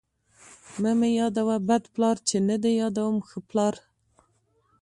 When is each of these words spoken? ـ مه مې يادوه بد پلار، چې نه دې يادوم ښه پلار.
ـ 0.45 0.79
مه 0.81 0.91
مې 0.99 1.09
يادوه 1.19 1.55
بد 1.67 1.83
پلار، 1.93 2.17
چې 2.27 2.37
نه 2.49 2.55
دې 2.63 2.71
يادوم 2.81 3.15
ښه 3.27 3.39
پلار. 3.49 3.75